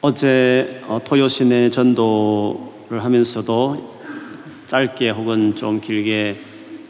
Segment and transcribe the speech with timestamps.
[0.00, 3.96] 어제 어, 토요 시내 전도를 하면서도
[4.68, 6.36] 짧게 혹은 좀 길게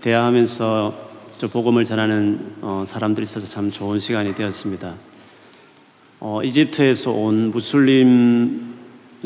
[0.03, 1.09] 대화하면서
[1.39, 4.93] 저 복음을 전하는 어, 사람들이 있어서 참 좋은 시간이 되었습니다.
[6.21, 8.75] 어, 이집트에서 온 무슬림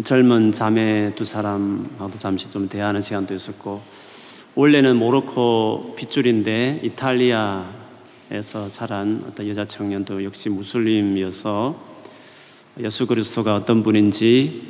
[0.05, 3.83] 젊은 자매 두 사람하고도 잠시 좀 대화하는 시간도 있었고
[4.55, 11.92] 원래는 모로코 핏줄인데 이탈리아에서 자란 어떤 여자 청년도 역시 무슬림이어서
[12.81, 14.63] 예수 그리스도가 어떤 분인지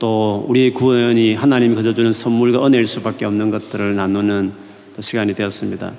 [0.00, 4.52] 또 우리의 구원이 하나님이 거저 주는 선물과 은혜일 수밖에 없는 것들을 나누는
[4.98, 5.92] 시간이 되었습니다.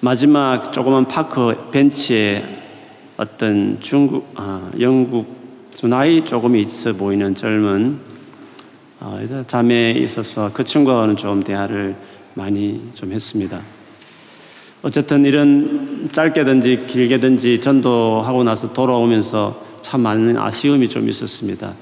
[0.00, 2.44] 마지막 조그만 파크 벤치에
[3.16, 5.34] 어떤 중국, 아, 영국
[5.84, 8.00] 나이 조금 있어 보이는 젊은
[9.00, 11.96] 어, 자매에 있어서 그 친구와는 좀 대화를
[12.34, 13.58] 많이 좀 했습니다.
[14.82, 21.72] 어쨌든 이런 짧게든지 길게든지 전도하고 나서 돌아오면서 참 많은 아쉬움이 좀 있었습니다.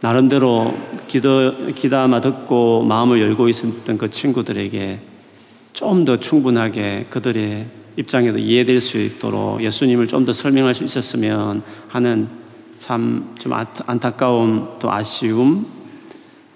[0.00, 0.74] 나름대로
[1.08, 4.98] 기도, 기다마 듣고 마음을 열고 있었던 그 친구들에게
[5.74, 7.66] 좀 더 충분하게 그들의
[7.98, 12.28] 입장에도 이해될 수 있도록 예수님을 좀 더 설명할 수 있었으면 하는
[12.78, 15.66] 참 좀 안타까움 또 아쉬움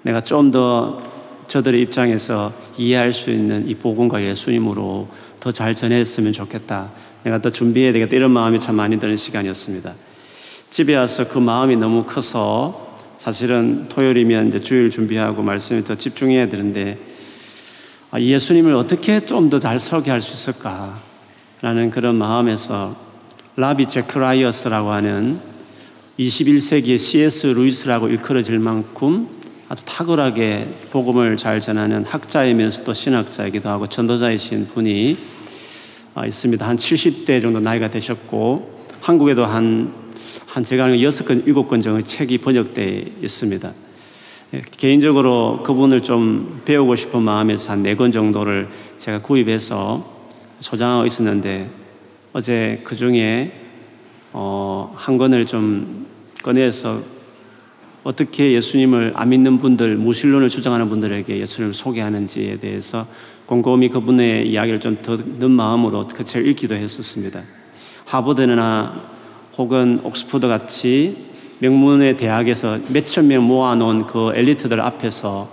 [0.02, 1.02] 내가 좀 더
[1.48, 5.06] 저들의 입장에서 이해할 수 있는 이 복음과 예수님으로
[5.40, 6.90] 더 잘 전했으면 좋겠다.
[7.24, 8.16] 내가 더 준비해야 되겠다.
[8.16, 10.07] 이런 마음이 참 많이 드는 시간이었습니다.
[10.70, 16.98] 집에 와서 그 마음이 너무 커서 사실은 토요일이면 이제 주일 준비하고 말씀에 더 집중해야 되는데
[18.10, 22.96] 아, 예수님을 어떻게 좀 더잘 설계할 수 있을까라는 그런 마음에서
[23.56, 25.40] 라비 제크라이어스라고 하는
[26.18, 27.48] 21세기의 C.S.
[27.48, 29.28] 루이스라고 일컬어질 만큼
[29.68, 35.18] 아주 탁월하게 복음을 잘 전하는 학자이면서도 신학자이기도 하고 전도자이신 분이
[36.14, 36.66] 아, 있습니다.
[36.66, 39.92] 한 70대 정도 나이가 되셨고 한국에도 한,
[40.46, 43.72] 한 제가 아는 여섯 건, 일곱 건 정도 책이 번역되어 있습니다.
[44.54, 50.16] 예, 개인적으로 그분을 좀 배우고 싶은 마음에서 한 네 권 정도를 제가 구입해서
[50.60, 51.70] 소장하고 있었는데
[52.32, 53.52] 어제 그 중에
[54.32, 56.06] 어, 한 권을 좀
[56.42, 57.00] 꺼내서
[58.04, 63.06] 어떻게 예수님을 안 믿는 분들, 무신론을 주장하는 분들에게 예수님을 소개하는지에 대해서
[63.46, 67.40] 곰곰이 그분의 이야기를 좀 듣는 마음으로 그 책을 읽기도 했었습니다.
[68.04, 69.17] 하버드나
[69.58, 71.26] 혹은 옥스퍼드 같이
[71.58, 75.48] 명문의 대학에서 몇천 명 모아놓은 그 엘리트들 앞에서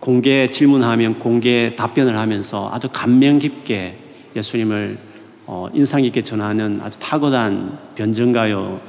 [0.00, 3.98] 공개 질문하면 공개 답변을 하면서 아주 감명 깊게
[4.34, 4.98] 예수님을
[5.46, 8.80] 어, 인상 깊게 전하는 아주 탁월한 변증가요.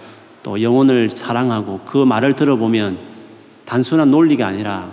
[0.41, 2.97] 또 영혼을 사랑하고 그 말을 들어보면
[3.65, 4.89] 단순한 논리가 아니라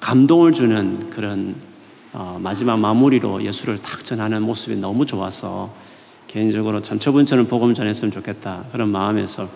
[0.00, 1.54] 감동을 주는 그런
[2.12, 5.72] 어, 마지막 마무리로 예수를 탁 전하는 모습이 너무 좋아서
[6.32, 9.46] 개인적으로 참 저분처럼 복음 전했으면 좋겠다 그런 마음에서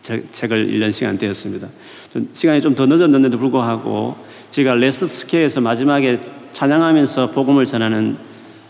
[0.00, 1.68] 책을 읽는 시간 되었습니다.
[2.12, 4.16] 좀 시간이 좀 더 늦었는데도 불구하고
[4.50, 6.18] 제가 레스스케에서 마지막에
[6.52, 8.16] 찬양하면서 복음을 전하는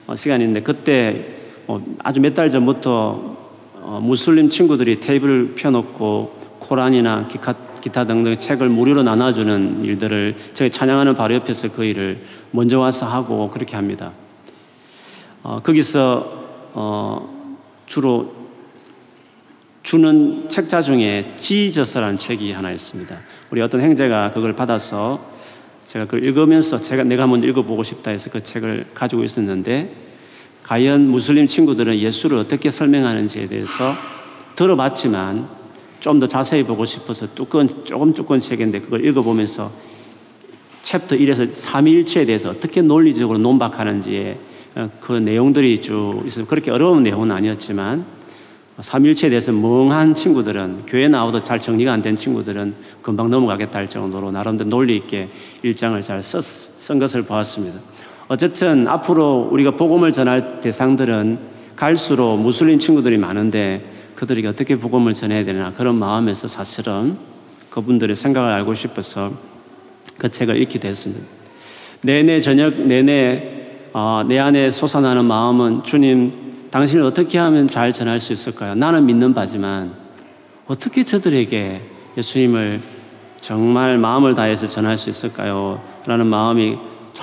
[0.09, 1.27] 어, 시간인데 그때
[1.69, 3.37] 어, 아주 몇 달 전부터
[3.83, 11.15] 어, 무슬림 친구들이 테이블을 펴놓고 코란이나 기타, 기타 등등 책을 무료로 나눠주는 일들을 저희 찬양하는
[11.15, 12.19] 바로 옆에서 그 일을
[12.51, 14.11] 먼저 와서 하고 그렇게 합니다.
[15.45, 16.42] 어, 거기서
[16.73, 17.57] 어,
[17.87, 18.33] 주로
[19.83, 23.17] 주는 책자 중에 지저서라는 책이 하나 있습니다.
[23.51, 25.21] 우리 어떤 행제가 그걸 받아서
[25.85, 29.93] 제가 그걸 읽으면서 제가 내가 먼저 읽어보고 싶다 해서 그 책을 가지고 있었는데
[30.63, 33.93] 과연 무슬림 친구들은 예수를 어떻게 설명하는지에 대해서
[34.55, 35.63] 들어봤지만
[36.03, 39.71] 좀 더 자세히 보고 싶어서 두꺼운, 조금 두꺼운 책인데 그걸 읽어보면서
[40.83, 44.39] 챕터 1에서 삼위일체에 대해서 어떻게 논리적으로 논박하는지에 어,
[45.01, 48.05] 그 내용들이 쭉 있어서 그렇게 어려운 내용은 아니었지만
[48.79, 54.33] 삼일체에 대해서 멍한 친구들은 교회 나와도 잘 정리가 안 된 친구들은 금방 넘어가겠다 할 정도로
[54.33, 55.29] 나름대로 논리 있게
[55.63, 57.79] 일장을 잘 썼, 쓴 것을 보았습니다.
[58.29, 61.39] 어쨌든 앞으로 우리가 복음을 전할 대상들은
[61.77, 67.19] 갈수록 무슬림 친구들이 많은데 그들에게 어떻게 복음을 전해야 되나 그런 마음에서 사실은
[67.71, 69.33] 그분들의 생각을 알고 싶어서
[70.17, 71.25] 그 책을 읽게 됐습니다.
[72.01, 73.52] 내내 저녁 내내
[73.95, 76.33] 어, 내 안에 솟아나는 마음은 주님,
[76.71, 78.75] 당신을 어떻게 하면 잘 전할 수 있을까요?
[78.75, 79.93] 나는 믿는 바지만
[80.67, 81.83] 어떻게 저들에게
[82.17, 82.81] 예수님을
[83.39, 85.83] 정말 마음을 다해서 전할 수 있을까요?
[86.07, 86.79] 라는 마음이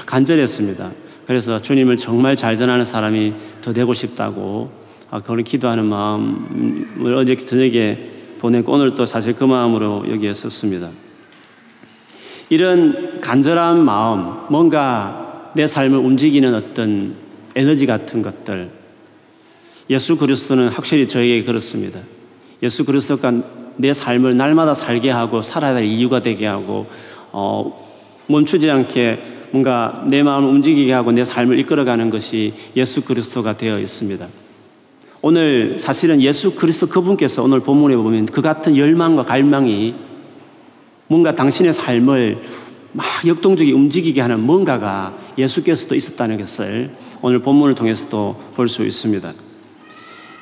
[0.06, 0.92] 간절했습니다.
[1.26, 4.72] 그래서 주님을 정말 잘 전하는 사람이 더 되고 싶다고
[5.10, 7.98] 아, 그걸 기도하는 마음을 어제 저녁에
[8.38, 10.90] 보내고 오늘 또 사실 그 마음으로 여기에 썼습니다.
[12.50, 15.29] 이런 간절한 마음, 뭔가
[15.60, 17.16] 내 삶을 움직이는 어떤
[17.54, 18.70] 에너지 같은 것들.
[19.90, 22.00] 예수 그리스도는 확실히 저에게 그렇습니다.
[22.64, 23.34] 예수 그리스도가
[23.76, 26.88] 내 삶을 날마다 살게 하고 살아야 될 이유가 되게 하고
[27.34, 27.78] 어,
[28.28, 29.20] 멈추지 않게
[29.52, 34.26] 뭔가 내 마음을 움직이게 하고 내 삶을 이끌어가는 것이 예수 그리스도가 되어 있습니다.
[35.22, 39.94] 오늘 사실은 예수 그리스도 그분께서 오늘 본문에 보면 그 같은 열망과 갈망이
[41.08, 42.38] 뭔가 당신의 삶을
[42.92, 46.90] 막 역동적이 움직이게 하는 뭔가가 예수께서도 있었다는 것을
[47.22, 49.32] 오늘 본문을 통해서도 볼 수 있습니다.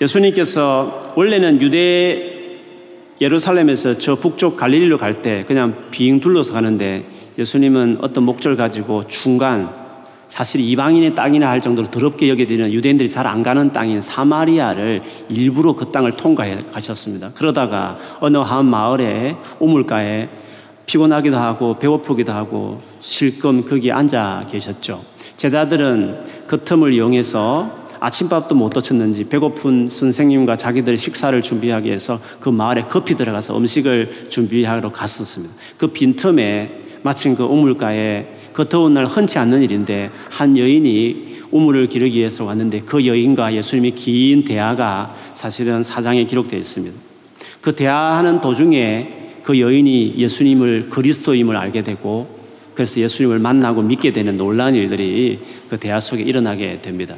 [0.02, 2.36] 예수님께서 원래는 유대
[3.20, 7.06] 예루살렘에서 저 북쪽 갈릴리로 갈 때 그냥 빙 둘러서 가는데
[7.38, 9.70] 예수님은 어떤 목적을 가지고 중간
[10.28, 15.90] 사실 이방인의 땅이나 할 정도로 더럽게 여겨지는 유대인들이 잘 안 가는 땅인 사마리아를 일부러 그
[15.92, 17.32] 땅을 통과해 가셨습니다.
[17.34, 20.30] 그러다가 어느 한 마을에 우물가에
[20.88, 25.04] 피곤하기도 하고 배고프기도 하고 실금 거기에 앉아 계셨죠.
[25.36, 32.84] 제자들은 그 틈을 이용해서 아침밥도 못 도쳤는지 배고픈 선생님과 자기들의 식사를 준비하기 위해서 그 마을에
[32.84, 35.54] 급히 들어가서 음식을 준비하러 갔었습니다.
[35.78, 42.20] 그 빈틈에 마침 그 우물가에 그 더운 날 흔치 않는 일인데 한 여인이 우물을 기르기
[42.20, 46.98] 위해서 왔는데 그 여인과 예수님이 긴 대화가 사실은 사장에 기록되어 있습니다.
[47.62, 49.17] 그 대화하는 도중에
[49.48, 52.28] 그 여인이 예수님을 그리스도임을 알게 되고
[52.74, 55.40] 그래서 예수님을 만나고 믿게 되는 놀라운 일들이
[55.70, 57.16] 그 대화 속에 일어나게 됩니다.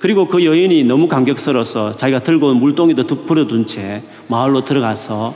[0.00, 5.34] 그리고 그 여인이 너무 감격스러워서 자기가 들고 온 물동이도 버려둔 채 마을로 들어가서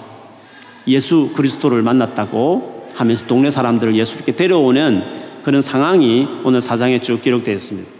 [0.88, 5.02] 예수 그리스도를 만났다고 하면서 동네 사람들을 예수께 데려오는
[5.42, 7.90] 그런 상황이 오늘 사장에 쭉 기록되어 있습니다.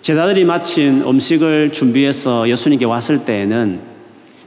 [0.00, 3.93] 제자들이 마친 음식을 준비해서 예수님께 왔을 때에는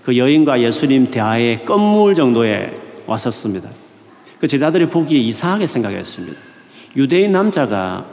[0.08, 3.70] 그 여인과 예수님 대화에 끝물 정도에 왔었습니다.
[4.40, 6.38] 그 제자들이 보기에 이상하게 생각했습니다.
[6.96, 8.06] 유대인 남자가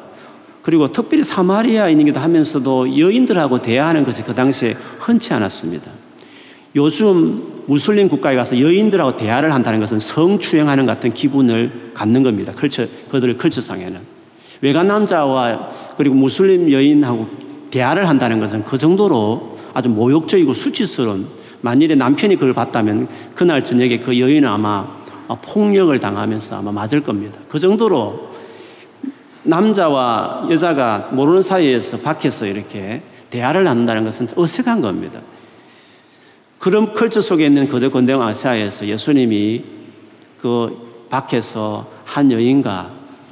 [0.62, 5.88] 그리고 특별히 사마리아인이기도 하면서도 여인들하고 대화하는 것이 그 당시에 흔치 않았습니다.
[6.74, 12.50] 요즘 무슬림 국가에 가서 여인들하고 대화를 한다는 것은 성추행하는 같은 기분을 갖는 겁니다.
[12.50, 14.00] 컬처, 그들의 컬처상에는.
[14.62, 17.28] 외간 남자와 그리고 무슬림 여인하고
[17.70, 24.20] 대화를 한다는 것은 그 정도로 아주 모욕적이고 수치스러운 만일에 남편이 그걸 봤다면 그날 저녁에 그
[24.20, 24.86] 여인은 아마
[25.40, 27.40] 폭력을 당하면서 아마 맞을 겁니다.
[27.48, 28.32] 그 정도로
[29.44, 33.00] 남자와 여자가 모르는 사이에서 밖에서 이렇게
[33.30, 35.20] 대화를 나눈다는 것은 어색한 겁니다.
[36.58, 39.64] 그런 컬처 속에 있는 거대 건대 아시아에서 예수님이
[40.38, 42.90] 그 밖에서 한 여인과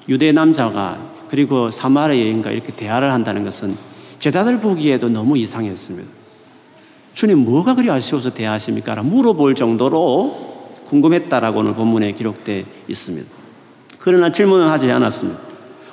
[0.09, 0.99] 유대 남자가
[1.29, 3.77] 그리고 사마리아 여인과 이렇게 대화를 한다는 것은
[4.21, 6.22] 제자들 보기에도 너무 이상했습니다.
[7.15, 8.95] 주님 뭐가 그리 아쉬워서 대하십니까?
[9.03, 10.53] 물어볼 정도로
[10.89, 13.29] 궁금했다라고 오늘 본문에 기록되어 있습니다.
[13.99, 15.41] 그러나 질문은 하지 않았습니다.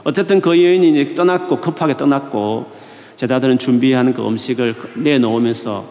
[0.04, 2.72] 어쨌든 그 여인이 떠났고 급하게 떠났고
[3.16, 5.86] 제자들은 준비하는 그 음식을 내놓으면서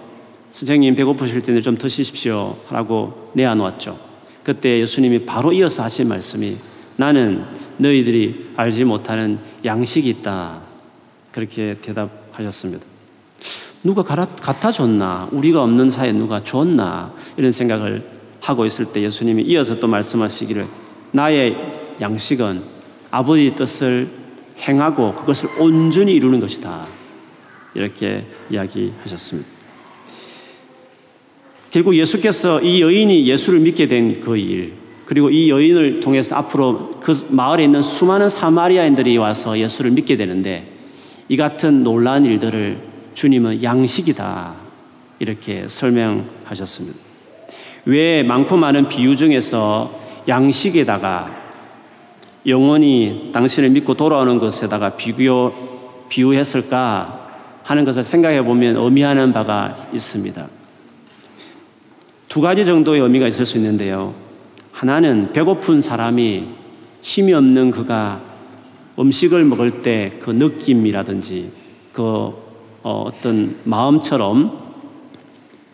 [0.52, 3.98] 선생님 배고프실 텐데 좀 드시십시오 라고 내어놓았죠.
[4.42, 6.56] 그때 예수님이 바로 이어서 하신 말씀이
[6.96, 7.44] 나는
[7.76, 10.60] 너희들이 알지 못하는 양식이 있다.
[11.32, 12.84] 그렇게 대답하셨습니다.
[13.82, 15.28] 누가 갖다 줬나?
[15.30, 17.12] 우리가 없는 사이에 누가 줬나?
[17.36, 18.02] 이런 생각을
[18.40, 20.66] 하고 있을 때 예수님이 이어서 또 말씀하시기를
[21.12, 21.56] 나의
[22.00, 22.62] 양식은
[23.10, 24.08] 아버지의 뜻을
[24.58, 26.86] 행하고 그것을 온전히 이루는 것이다.
[27.74, 29.48] 이렇게 이야기하셨습니다.
[31.70, 34.74] 결국 예수께서 이 여인이 예수를 믿게 된 그 일,
[35.04, 40.70] 그리고 이 여인을 통해서 앞으로 그 마을에 있는 수많은 사마리아인들이 와서 예수를 믿게 되는데
[41.28, 42.78] 이 같은 놀라운 일들을
[43.18, 44.54] 주님은 양식이다.
[45.18, 46.96] 이렇게 설명하셨습니다.
[47.84, 49.92] 왜 많고 많은 비유 중에서
[50.28, 51.36] 양식에다가
[52.46, 55.52] 영원히 당신을 믿고 돌아오는 것에다가 비교,
[56.08, 57.30] 비유했을까
[57.64, 60.46] 하는 것을 생각해 보면 의미하는 바가 있습니다.
[62.28, 64.14] 두 가지 정도의 의미가 있을 수 있는데요.
[64.70, 66.44] 하나는 배고픈 사람이
[67.02, 68.20] 힘이 없는 그가
[68.96, 71.50] 음식을 먹을 때 그 느낌이라든지
[71.92, 72.47] 그
[72.82, 74.68] 어, 어떤 마음처럼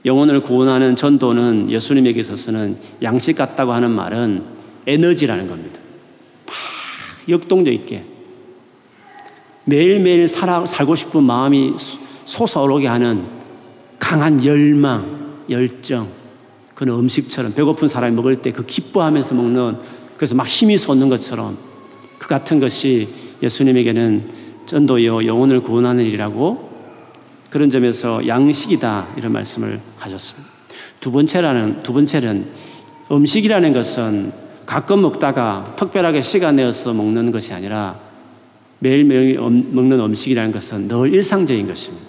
[0.04, 4.44] 영혼을 구원하는 전도는 예수님에게 있어서는 양식 같다고 하는 말은
[4.86, 5.80] 에너지라는 겁니다.
[7.28, 8.04] 역동적 있게
[9.64, 11.74] 매일매일 살아, 살고 싶은 마음이
[12.26, 13.24] 솟아오르게 하는
[13.98, 16.06] 강한 열망, 열정,
[16.74, 19.78] 그런 음식처럼 배고픈 사람이 먹을 때 그 기뻐하면서 먹는
[20.16, 21.56] 그래서 막 힘이 솟는 것처럼
[22.18, 23.08] 그 같은 것이
[23.42, 24.30] 예수님에게는
[24.66, 26.73] 전도요 영혼을 구원하는 일이라고
[27.54, 30.50] 그런 점에서 양식이다 이런 말씀을 하셨습니다.
[30.98, 32.44] 두 번째라는 두 번째는
[33.12, 34.32] 음식이라는 것은
[34.66, 37.96] 가끔 먹다가 특별하게 시간 내어서 먹는 것이 아니라
[38.80, 42.04] 매일매일 먹는 음식이라는 것은 늘 일상적인 것입니다.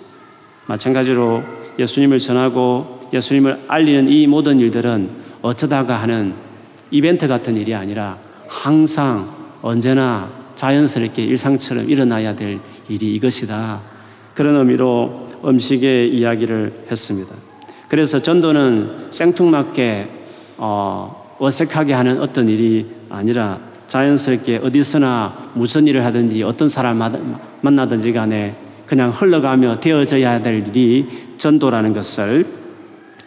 [0.65, 1.43] 마찬가지로
[1.77, 5.11] 예수님을 전하고 예수님을 알리는 이 모든 일들은
[5.43, 6.33] 어쩌다가 하는
[6.89, 9.29] 이벤트 같은 일이 아니라 항상
[9.61, 12.59] 언제나 자연스럽게 일상처럼 일어나야 될
[12.89, 13.93] 일이 이것이다.
[14.33, 17.35] 그런 의미로 음식의 이야기를 했습니다.
[17.87, 20.07] 그래서 전도는 생뚱맞게
[20.57, 26.99] 어, 어색하게 하는 어떤 일이 아니라 자연스럽게 어디서나 무슨 일을 하든지 어떤 사람
[27.61, 31.05] 만나든지 간에 그냥 흘러가며 되어져야 될 일이
[31.37, 32.45] 전도라는 것을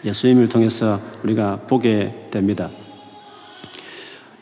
[0.04, 2.70] 예수님을 통해서 우리가 보게 됩니다.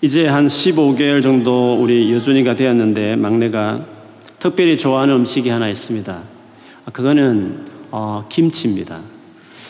[0.03, 3.81] 이제 한 15개월 정도 우리 여준이가 되었는데 막내가
[4.39, 6.36] 특별히 좋아하는 음식이 하나 있습니다.
[6.93, 9.01] 그거는 어, 김치입니다.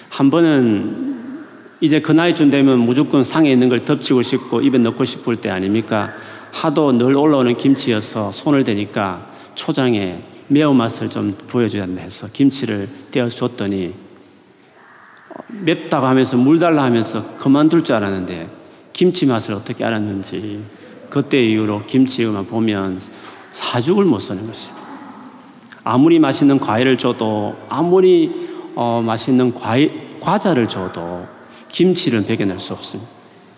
[0.09, 1.17] 한 번은
[1.81, 6.13] 이제 그 나이쯤 되면 무조건 상에 있는 걸 덮치고 싶고 입에 넣고 싶을 때 아닙니까?
[6.53, 13.95] 하도 늘 올라오는 김치여서 손을 대니까 초장에 매운맛을 좀 한다 해서 김치를 떼어줬더니
[15.49, 18.49] 맵다고 하면서 물 달라 하면서 그만둘 줄 알았는데
[18.93, 20.63] 김치 맛을 어떻게 알았는지
[21.11, 23.01] 그때 이후로 김치만 보면
[23.53, 24.86] 사죽을 못 쓰는 것입니다.
[25.89, 31.25] 아무리 맛있는 과일을 줘도 아무리 어, 맛있는 과일, 과자를 줘도
[31.69, 33.09] 김치를 베겨낼 수 없습니다.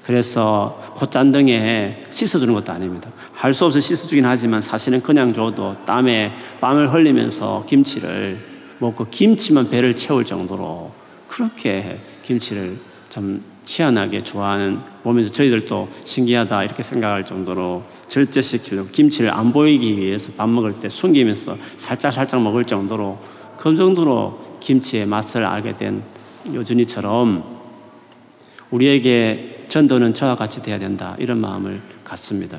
[0.05, 3.11] 그래서 콧잔등에 씻어주는 것도 아닙니다.
[3.33, 6.31] 할 수 없어 씻어주긴 하지만 사실은 그냥 줘도 땀에
[6.61, 8.39] 땀을 흘리면서 김치를
[8.79, 10.93] 먹고 김치만 배를 채울 정도로
[11.29, 12.77] 그렇게 김치를
[13.09, 20.49] 좀 희한하게 좋아하는 보면서 저희들도 신기하다 이렇게 생각할 정도로 절제시키려고 김치를 안 보이기 위해서 밥
[20.49, 23.19] 먹을 때 숨기면서 살짝 살짝 먹을 정도로
[23.59, 26.03] 그 정도로 김치의 맛을 알게 된
[26.53, 27.45] 요준이처럼
[28.71, 32.59] 우리에게 전도는 저와 같이 돼야 된다 이런 마음을 갖습니다.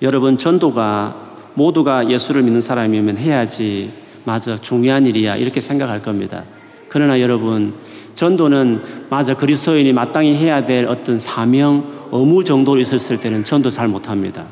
[0.00, 3.92] 여러분 전도가 모두가 예수를 믿는 사람이면 해야지
[4.24, 6.44] 맞아 중요한 일이야 이렇게 생각할 겁니다.
[6.88, 7.74] 그러나 여러분
[8.14, 14.44] 전도는 맞아 그리스도인이 마땅히 해야 될 어떤 사명 의무 정도로 있었을 때는 전도 잘 못합니다.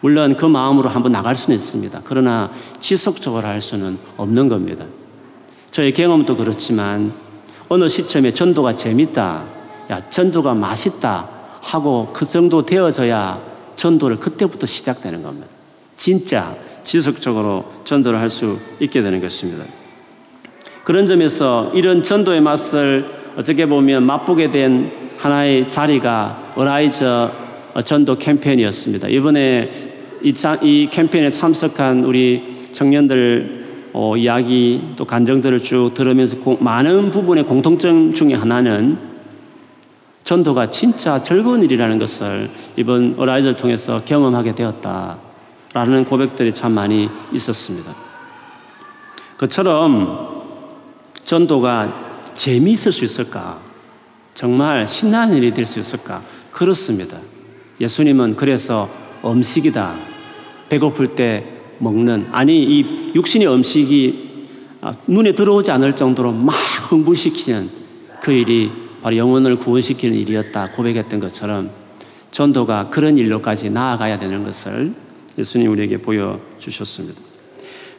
[0.00, 2.02] 물론 그 마음으로 한번 나갈 수는 있습니다.
[2.04, 2.50] 그러나
[2.80, 4.84] 지속적으로 할 수는 없는 겁니다.
[5.70, 7.12] 저의 경험도 그렇지만
[7.68, 9.44] 어느 시점에 전도가 재밌다,
[9.90, 11.28] 야 전도가 맛있다
[11.62, 13.40] 하고 그 정도 되어져야
[13.76, 15.46] 전도를 그때부터 시작되는 겁니다.
[15.96, 19.64] 진짜 지속적으로 전도를 할 수 있게 되는 것입니다.
[20.84, 27.30] 그런 점에서 이런 전도의 맛을 어떻게 보면 맛보게 된 하나의 자리가 어라이저
[27.84, 29.08] 전도 캠페인이었습니다.
[29.08, 29.70] 이번에
[30.22, 33.62] 이, 이 캠페인에 참석한 우리 청년들
[33.94, 38.98] 어, 이야기 또 간정들을 쭉 들으면서 고, 많은 부분의 공통점 중에 하나는
[40.22, 47.92] 전도가 진짜 즐거운 일이라는 것을 이번 어라이저를 통해서 경험하게 되었다라는 고백들이 참 많이 있었습니다.
[49.36, 50.42] 그처럼
[51.24, 53.60] 전도가 재미있을 수 있을까?
[54.34, 56.22] 정말 신나는 일이 될 수 있을까?
[56.50, 57.18] 그렇습니다.
[57.80, 58.88] 예수님은 그래서
[59.24, 59.94] 음식이다.
[60.68, 61.44] 배고플 때
[61.78, 64.32] 먹는, 아니, 이 육신의 음식이
[64.80, 66.54] 아, 눈에 들어오지 않을 정도로 막
[66.90, 67.70] 흥분시키는
[68.20, 68.70] 그 일이
[69.02, 71.70] 바로 영혼을 구원시키는 일이었다 고백했던 것처럼
[72.32, 74.92] 전도가 그런 일로까지 나아가야 되는 것을
[75.38, 77.31] 예수님 우리에게 보여주셨습니다.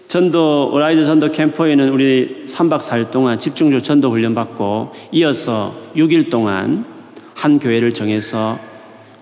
[0.08, 6.86] 전도 오라이즈 전도 캠프에는 우리 3박 4일 동안 집중적으로 전도 훈련 받고 이어서 6일 동안
[7.34, 8.60] 한 교회를 정해서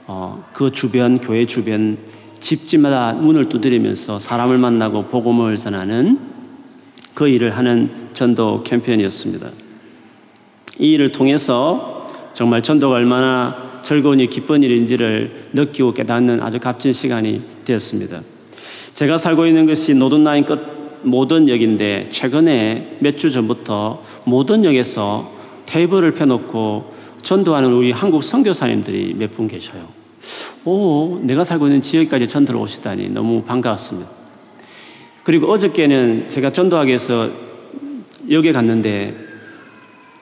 [0.07, 1.97] 어, 그 주변 교회 주변
[2.39, 6.19] 집집마다 문을 두드리면서 사람을 만나고 복음을 전하는
[7.13, 9.50] 그 일을 하는 전도 캠페인이었습니다.
[10.79, 17.41] 이 일을 통해서 정말 전도가 얼마나 즐거운 일, 기쁜 일인지를 느끼고 깨닫는 아주 값진 시간이
[17.65, 18.21] 되었습니다.
[18.93, 20.60] 제가 살고 있는 것이 노든라인 끝
[21.03, 25.31] 모던역인데 최근에 몇 주 전부터 모던역에서
[25.65, 29.88] 테이블을 펴놓고 전도하는 우리 한국 선교사님들이 몇 분 계셔요.
[30.65, 34.10] 오, 내가 살고 있는 지역까지 전도를 오시다니 너무 반가웠습니다.
[35.24, 37.29] 그리고 어저께는 제가 전도하기 위해서
[38.29, 39.15] 역에 갔는데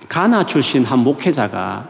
[0.07, 1.89] 가나 출신 한 목회자가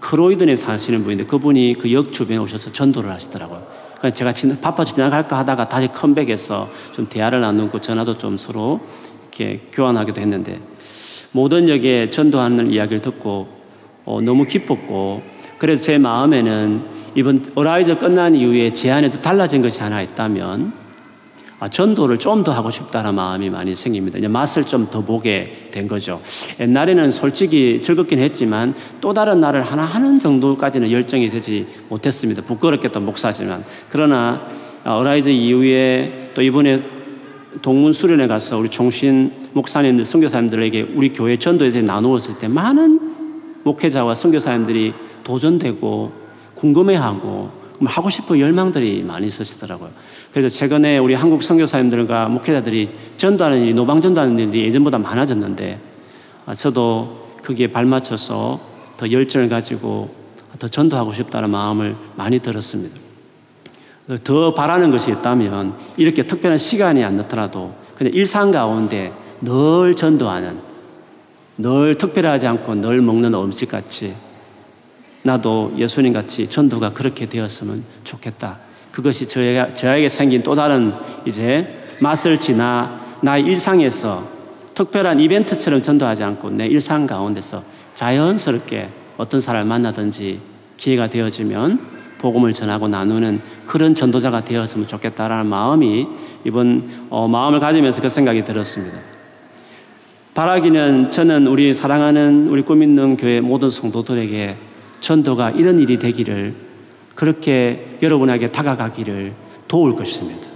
[0.00, 3.62] 크로이든에 사시는 분인데 그분이 그 역 주변에 오셔서 전도를 하시더라고요.
[4.08, 8.80] 제가 바빠서 지나갈까 하다가 다시 컴백해서 좀 대화를 나누고 전화도 좀 서로
[9.22, 10.58] 이렇게 교환하기도 했는데
[11.32, 13.48] 모든 역에 전도하는 이야기를 듣고
[14.06, 15.22] 어, 너무 기뻤고
[15.58, 16.82] 그래서 제 마음에는
[17.14, 20.79] 이번 어라이저 끝난 이후에 제 안에도 달라진 것이 하나 있다면 아,
[21.68, 24.18] 전도를 좀 더 하고 싶다는 마음이 많이 생깁니다.
[24.18, 26.20] 이제 맛을 좀 더 보게 된 거죠.
[26.58, 32.42] 옛날에는 솔직히 즐겁긴 했지만 또 다른 날을 하나 하는 정도까지는 열정이 되지 못했습니다.
[32.42, 33.62] 부끄럽게도 목사지만.
[33.90, 34.40] 그러나
[34.84, 36.82] 아, Arise 이후에 또 이번에
[37.60, 43.00] 동문 수련회 가서 우리 종신 목사님들, 선교사님들에게 우리 교회 전도에 대해 나누었을 때 많은
[43.64, 46.12] 목회자와 선교사님들이 도전되고
[46.54, 49.90] 궁금해하고 하고 싶은 열망들이 많이 있으시더라고요.
[50.32, 55.80] 그래서 최근에 우리 한국 선교사님들과 목회자들이 전도하는 일이 노방 전도하는 일이 예전보다 많아졌는데
[56.46, 58.60] 아, 저도 거기에 발맞춰서
[58.96, 60.14] 더 열정을 가지고
[60.58, 62.98] 더 전도하고 싶다는 마음을 많이 들었습니다.
[64.24, 70.58] 더 바라는 것이 있다면 이렇게 특별한 시간이 안 나더라도 그냥 일상 가운데 늘 전도하는
[71.58, 74.14] 늘 특별하지 않고 늘 먹는 음식 같이
[75.22, 78.58] 나도 예수님 같이 전도가 그렇게 되었으면 좋겠다.
[78.90, 80.92] 그것이 저에게, 저에게 생긴 또 다른
[81.24, 84.26] 이제 맛을 지나 나의 일상에서
[84.74, 87.62] 특별한 이벤트처럼 전도하지 않고 내 일상 가운데서
[87.94, 90.40] 자연스럽게 어떤 사람을 만나든지
[90.76, 96.06] 기회가 되어지면 복음을 전하고 나누는 그런 전도자가 되었으면 좋겠다라는 마음이
[96.44, 98.98] 이번 어, 마음을 가지면서 그 생각이 들었습니다.
[100.34, 104.56] 바라기는 저는 우리 사랑하는 우리 꿈 있는 교회 모든 성도들에게
[105.00, 106.54] 전도가 이런 일이 되기를
[107.14, 109.32] 그렇게 여러분에게 다가가기를
[109.68, 110.48] 도울 것입니다.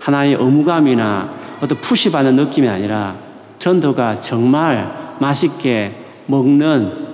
[0.00, 3.16] 하나의 의무감이나 어떤 푸시받는 느낌이 아니라
[3.58, 5.94] 전도가 정말 맛있게
[6.26, 7.04] 먹는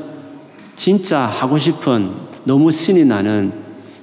[0.74, 2.10] 진짜 하고 싶은
[2.44, 3.52] 너무 신이 나는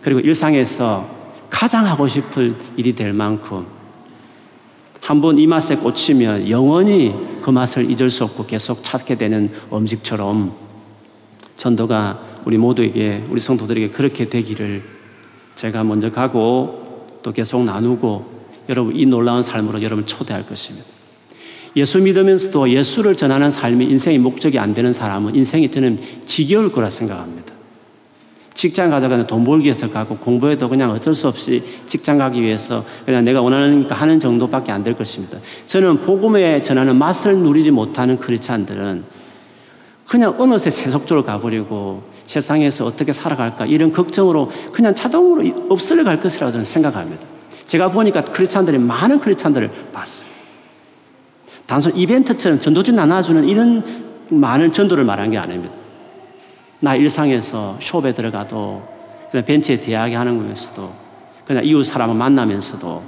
[0.01, 1.09] 그리고 일상에서
[1.49, 3.65] 가장 하고 싶을 일이 될 만큼
[5.01, 10.51] 한 번 이 맛에 꽂히면 영원히 그 맛을 잊을 수 없고 계속 찾게 되는 음식처럼
[11.55, 14.81] 전도가 우리 모두에게 우리 성도들에게 그렇게 되기를
[15.55, 18.37] 제가 먼저 가고 또 계속 나누고
[18.69, 20.87] 여러분 이 놀라운 삶으로 여러분 초대할 것입니다.
[21.75, 27.53] 예수 믿으면서도 예수를 전하는 삶이 인생의 목적이 안 되는 사람은 인생이 저는 지겨울 거라 생각합니다.
[28.53, 33.25] 직장 가다가 돈 벌기 위해서 가고 공부해도 그냥 어쩔 수 없이 직장 가기 위해서 그냥
[33.25, 35.37] 내가 원하는 거 하는 정도밖에 안 될 것입니다.
[35.65, 39.26] 저는 복음에 전하는 맛을 누리지 못하는 크리스찬들은
[40.07, 46.65] 그냥 어느새 세속적으로 가버리고 세상에서 어떻게 살아갈까 이런 걱정으로 그냥 자동으로 없어져 갈 것이라고 저는
[46.65, 47.25] 생각합니다.
[47.65, 50.29] 제가 보니까 크리스찬들이 많은 크리스찬들을 봤어요.
[51.65, 53.83] 단순 이벤트처럼 전도지 나눠주는 이런
[54.29, 55.73] 많은 전도를 말한 게 아닙니다.
[56.81, 58.87] 나 일상에서 숍에 들어가도
[59.31, 60.93] 그냥 벤치에 대하게 하는 거면서도
[61.45, 63.03] 그냥 이웃 사람을 만나면서도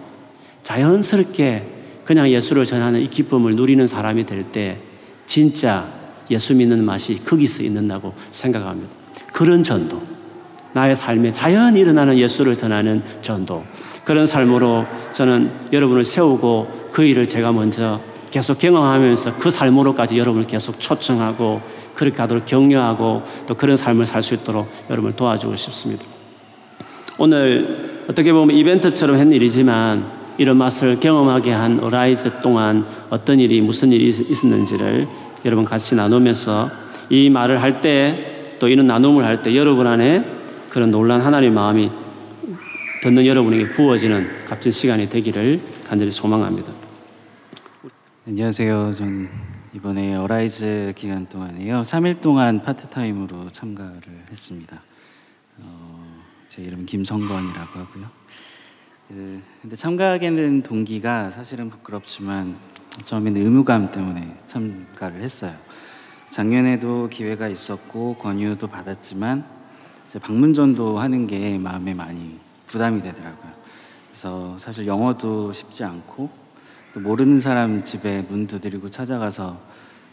[0.63, 1.63] 자연스럽게
[2.03, 4.79] 그냥 예수를 전하는 이 기쁨을 누리는 사람이 될 때
[5.25, 5.98] 진짜
[6.29, 8.89] 예수 믿는 맛이 거기서 있는다고 생각합니다.
[9.33, 10.01] 그런 전도.
[10.73, 13.63] 나의 삶에 자연히 일어나는 예수를 전하는 전도.
[14.03, 17.99] 그런 삶으로 저는 여러분을 세우고 그 일을 제가 먼저
[18.31, 21.61] 계속 경험하면서 그 삶으로까지 여러분을 계속 초청하고
[21.95, 26.03] 그렇게 하도록 격려하고 또 그런 삶을 살 수 있도록 여러분을 도와주고 싶습니다.
[27.17, 30.05] 오늘 어떻게 보면 이벤트처럼 한 일이지만
[30.37, 35.07] 이런 맛을 경험하게 한 Arise 동안 어떤 일이 무슨 일이 있었는지를
[35.45, 36.69] 여러분 같이 나누면서
[37.09, 40.25] 이 말을 할 때 또 이런 나눔을 할 때 여러분 안에
[40.69, 41.91] 그런 놀라운 하나님의 마음이
[43.01, 46.73] 듣는 여러분에게 부어지는 값진 시간이 되기를 간절히 소망합니다.
[48.27, 48.91] 안녕하세요.
[48.93, 49.29] 전
[49.73, 51.83] 이번에 Arise 기간 동안에요.
[51.83, 54.81] 3일 동안 파트타임으로 참가를 했습니다.
[55.59, 58.05] 어, 제 이름은 김성건이라고 하고요.
[59.07, 62.57] 그, 근데 참가하게 된 동기가 사실은 부끄럽지만
[63.03, 65.53] 처음에는 의무감 때문에 참가를 했어요.
[66.29, 69.43] 작년에도 기회가 있었고 권유도 받았지만
[70.21, 73.51] 방문전도 하는 게 마음에 많이 부담이 되더라고요.
[74.07, 76.29] 그래서 사실 영어도 쉽지 않고
[76.93, 79.59] 또 모르는 사람 집에 문 두드리고 찾아가서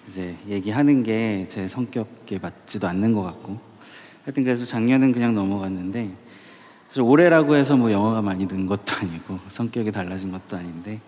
[0.08, 3.58] 이제 얘기하는 게 제 성격에 맞지도 않는 것 같고
[4.24, 6.10] 하여튼 그래서 작년은 그냥 넘어갔는데
[6.88, 11.00] 사실 올해라고 해서 뭐 영어가 많이 는 것도 아니고 성격이 달라진 것도 아닌데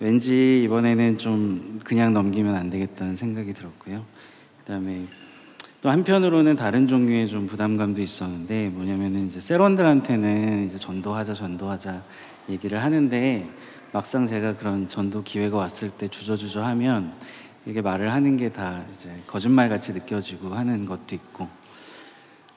[0.00, 4.04] 왠지 이번에는 좀 그냥 넘기면 안 되겠다는 생각이 들었고요.
[4.60, 5.06] 그다음에
[5.82, 12.02] 또 한편으로는 다른 종류의 좀 부담감도 있었는데 뭐냐면은 이제 세론들한테는 이제 전도하자 전도하자
[12.48, 13.48] 얘기를 하는데
[13.92, 17.12] 막상 제가 그런 전도 기회가 왔을 때 주저주저 하면
[17.66, 21.48] 이게 말을 하는 게 다 이제 거짓말 같이 느껴지고 하는 것도 있고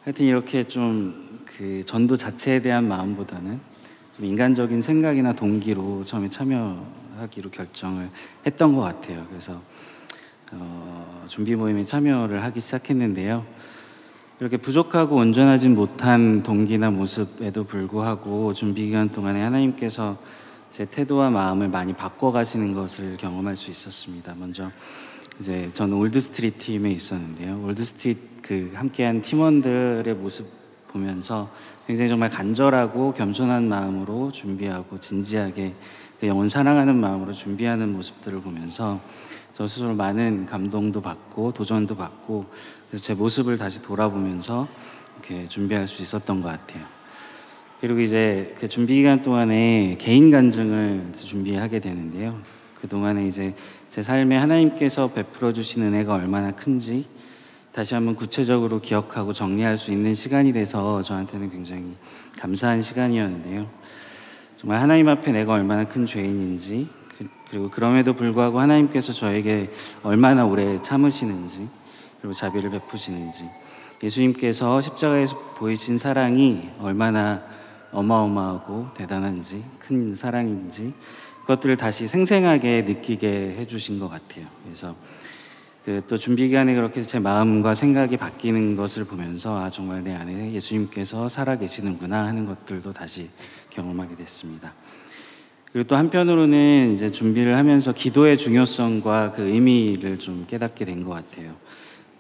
[0.04, 3.60] 하여튼 이렇게 좀 그 전도 자체에 대한 마음보다는
[4.16, 6.86] 좀 인간적인 생각이나 동기로 처음에 참여
[7.18, 8.10] 하기로 결정을
[8.46, 9.26] 했던 것 같아요.
[9.30, 9.62] 그래서
[10.52, 13.46] 어, 준비 모임에 참여를 하기 시작했는데요.
[14.40, 20.18] 이렇게 부족하고 온전하지 못한 동기나 모습에도 불구하고 준비 기간 동안에 하나님께서
[20.70, 24.36] 제 태도와 마음을 많이 바꿔가시는 것을 경험할 수 있었습니다.
[24.38, 24.72] 먼저
[25.40, 27.64] 이제 저는 Old Street 팀에 있었는데요.
[27.66, 30.48] Old Street 그 함께한 팀원들의 모습
[30.90, 31.50] 보면서
[31.86, 39.00] 굉장히 정말 간절하고 겸손한 마음으로 준비하고 진지하게 그 영혼 사랑하는 마음으로 준비하는 모습들을 보면서
[39.52, 42.46] 저 스스로 많은 감동도 받고 도전도 받고
[42.90, 44.68] 그래서 제 모습을 다시 돌아보면서
[45.14, 46.84] 이렇게 준비할 수 있었던 것 같아요.
[47.80, 52.40] 그리고 이제 그 준비 기간 동안에 개인 간증을 준비하게 되는데요.
[52.82, 53.54] 그 동안에 이제
[53.90, 57.06] 제 삶에 하나님께서 베풀어 주신 은혜가 얼마나 큰지
[57.72, 61.96] 다시 한번 구체적으로 기억하고 정리할 수 있는 시간이 돼서 저한테는 굉장히
[62.40, 63.70] 감사한 시간이었는데요.
[64.58, 69.70] 정말 하나님 앞에 내가 얼마나 큰 죄인인지 그- 그리고 그럼에도 불구하고 하나님께서 저에게
[70.04, 71.68] 얼마나 오래 참으시는지
[72.20, 73.46] 그리고 자비를 베푸시는지
[74.04, 77.42] 예수님께서 십자가에서 보이신 사랑이 얼마나
[77.92, 80.94] 어마어마하고 대단한지 큰 사랑인지
[81.42, 84.46] 그것들을 다시 생생하게 느끼게 해주신 것 같아요.
[84.66, 84.94] 그래서
[85.88, 90.52] 그 또 준비 기간에 그렇게 제 마음과 생각이 바뀌는 것을 보면서 아 정말 내 안에
[90.52, 93.30] 예수님께서 살아 계시는구나 하는 것들도 다시
[93.70, 94.74] 경험하게 됐습니다.
[95.72, 101.56] 그리고 또 한편으로는 이제 준비를 하면서 기도의 중요성과 그 의미를 좀 깨닫게 된 것 같아요.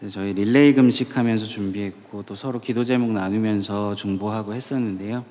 [0.07, 5.25] 저희 릴레이 금식하면서 준비했고 또 서로 기도 제목 나누면서 중보하고 했었는데요.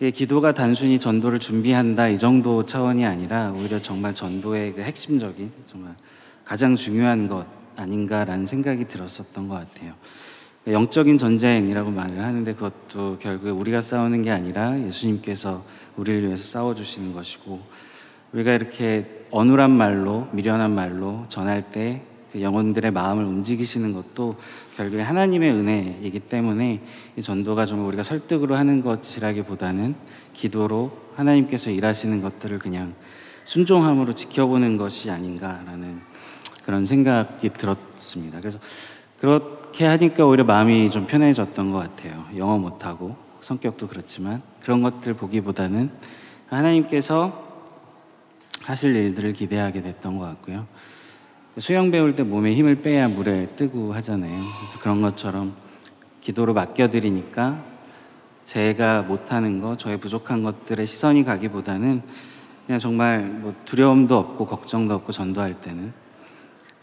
[0.00, 5.94] 이 기도가 단순히 전도를 준비한다 이 정도 차원이 아니라 오히려 정말 전도의 그 핵심적인 정말
[6.44, 9.94] 가장 중요한 것 아닌가라는 생각이 들었었던 것 같아요.
[10.66, 15.64] 영적인 전쟁이라고 말을 하는데 그것도 결국에 우리가 싸우는 게 아니라 예수님께서
[15.96, 17.60] 우리를 위해서 싸워주시는 것이고
[18.32, 24.34] 우리가 이렇게 어눌한 말로 미련한 말로 전할 때 그 영혼들의 마음을 움직이시는 것도
[24.76, 26.82] 결국에 하나님의 은혜이기 때문에
[27.16, 29.94] 이 전도가 좀 우리가 설득으로 하는 것이라기보다는
[30.32, 32.94] 기도로 하나님께서 일하시는 것들을 그냥
[33.44, 36.00] 순종함으로 지켜보는 것이 아닌가라는
[36.64, 38.40] 그런 생각이 들었습니다.
[38.40, 38.58] 그래서
[39.20, 42.24] 그렇게 하니까 오히려 마음이 좀 편해졌던 것 같아요.
[42.36, 45.90] 영어 못하고 성격도 그렇지만 그런 것들 보기보다는
[46.48, 47.44] 하나님께서
[48.62, 50.66] 하실 일들을 기대하게 됐던 것 같고요.
[51.58, 54.42] 수영 배울 때 몸에 힘을 빼야 물에 뜨고 하잖아요.
[54.58, 55.54] 그래서 그런 것처럼
[56.20, 57.62] 기도로 맡겨드리니까
[58.44, 62.02] 제가 못하는 거, 저의 부족한 것들에 시선이 가기보다는
[62.66, 65.92] 그냥 정말 뭐 두려움도 없고 걱정도 없고 전도할 때는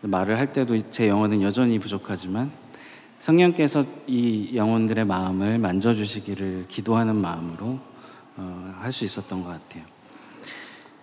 [0.02, 2.52] 말을 할 때도 제 영어는 여전히 부족하지만
[3.20, 7.80] 성령께서 이 영혼들의 마음을 만져주시기를 기도하는 마음으로
[8.38, 9.84] 어, 할 수 있었던 것 같아요.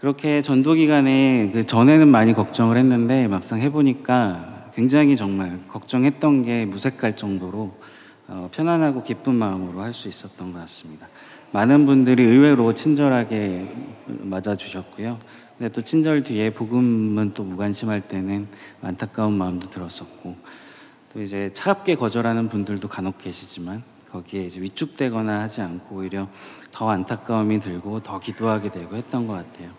[0.00, 7.16] 그렇게 전도 기간에 그 전에는 많이 걱정을 했는데 막상 해보니까 굉장히 정말 걱정했던 게 무색할
[7.16, 7.76] 정도로
[8.28, 11.08] 어, 편안하고 기쁜 마음으로 할 수 있었던 것 같습니다.
[11.50, 13.72] 많은 분들이 의외로 친절하게
[14.06, 15.18] 맞아주셨고요.
[15.58, 18.46] 근데 또 친절 뒤에 복음은 또 무관심할 때는
[18.80, 20.36] 안타까운 마음도 들었었고
[21.12, 26.28] 또 이제 차갑게 거절하는 분들도 간혹 계시지만 거기에 이제 위축되거나 하지 않고 오히려
[26.70, 29.70] 더 안타까움이 들고 더 기도하게 되고 했던 것 같아요.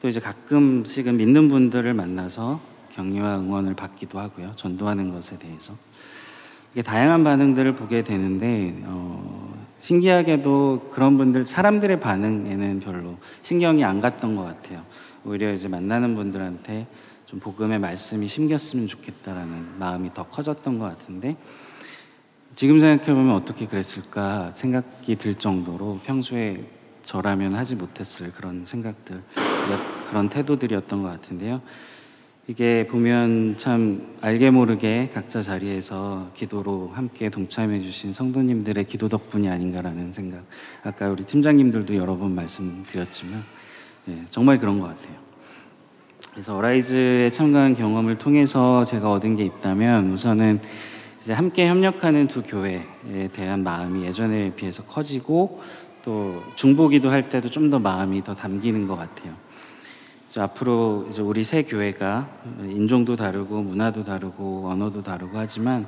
[0.00, 2.60] 또 이제 가끔씩은 믿는 분들을 만나서
[2.94, 4.52] 격려와 응원을 받기도 하고요.
[4.56, 5.74] 전도하는 것에 대해서.
[6.72, 14.36] 이게 다양한 반응들을 보게 되는데 어, 신기하게도 그런 분들 사람들의 반응에는 별로 신경이 안 갔던
[14.36, 14.82] 것 같아요.
[15.24, 16.86] 오히려 이제 만나는 분들한테
[17.26, 21.36] 좀 복음의 말씀이 심겼으면 좋겠다라는 마음이 더 커졌던 것 같은데
[22.54, 26.64] 지금 생각해 보면 어떻게 그랬을까 생각이 들 정도로 평소에
[27.02, 29.22] 저라면 하지 못했을 그런 생각들
[30.08, 31.62] 그런 태도들이었던 것 같은데요.
[32.48, 40.12] 이게 보면 참 알게 모르게 각자 자리에서 기도로 함께 동참해 주신 성도님들의 기도 덕분이 아닌가라는
[40.12, 40.44] 생각.
[40.82, 43.44] 아까 우리 팀장님들도 여러 번 말씀드렸지만
[44.10, 45.16] 예, 정말 그런 것 같아요.
[46.32, 50.60] 그래서 어라이즈에 참가한 경험을 통해서 제가 얻은 게 있다면 우선은
[51.20, 55.60] 이제 함께 협력하는 두 교회에 대한 마음이 예전에 비해서 커지고
[56.02, 59.34] 또 중보기도 할 때도 좀 더 마음이 더 담기는 것 같아요.
[60.24, 62.28] 그래서 앞으로 이제 우리 새 교회가
[62.62, 65.86] 인종도 다르고 문화도 다르고 언어도 다르고 하지만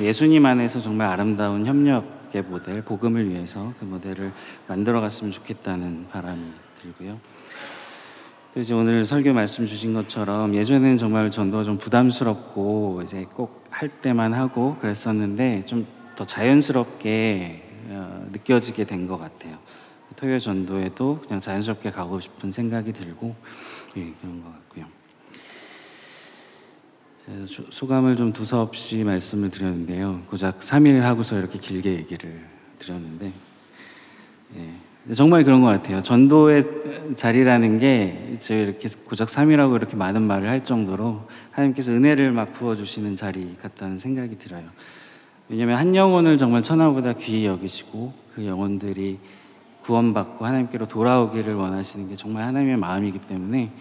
[0.00, 4.32] 예수님 안에서 정말 아름다운 협력의 모델, 복음을 위해서 그 모델을
[4.68, 6.40] 만들어갔으면 좋겠다는 바람이
[6.82, 7.18] 들고요.
[8.54, 13.88] 또 이제 오늘 설교 말씀 주신 것처럼 예전에는 정말 전도가 좀 부담스럽고 이제 꼭 할
[13.88, 19.56] 때만 하고 그랬었는데 좀 더 자연스럽게 어, 느껴지게 된 것 같아요.
[20.16, 23.34] 토요 전도에도 그냥 자연스럽게 가고 싶은 생각이 들고
[23.96, 24.84] 예, 그런 것 같고요.
[27.70, 30.22] 소감을 좀 두서없이 말씀을 드렸는데요.
[30.28, 32.46] 고작 3일 하고서 이렇게 길게 얘기를
[32.78, 33.32] 드렸는데
[34.56, 34.74] 예,
[35.14, 36.02] 정말 그런 것 같아요.
[36.02, 43.16] 전도의 자리라는 게저 이렇게 고작 3일하고 이렇게 많은 말을 할 정도로 하나님께서 은혜를 막 부어주시는
[43.16, 44.64] 자리 같다는 생각이 들어요.
[45.48, 49.18] 왜냐하면 한 영혼을 정말 천하보다 귀히 여기시고 그 영혼들이
[49.82, 53.72] 구원받고 하나님께로 돌아오기를 원하시는 게 정말 하나님의 마음이기 때문에